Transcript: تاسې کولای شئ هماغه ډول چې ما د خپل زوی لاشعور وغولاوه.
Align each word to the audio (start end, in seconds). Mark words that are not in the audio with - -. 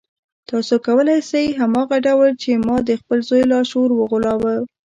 تاسې 0.49 0.75
کولای 0.87 1.19
شئ 1.29 1.45
هماغه 1.61 1.97
ډول 2.07 2.29
چې 2.41 2.51
ما 2.67 2.77
د 2.89 2.91
خپل 3.01 3.19
زوی 3.29 3.43
لاشعور 3.51 3.89
وغولاوه. 3.95 4.53